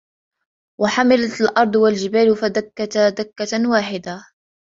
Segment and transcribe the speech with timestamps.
[0.79, 4.23] وحملت الأرض والجبال فدكتا دكة واحدة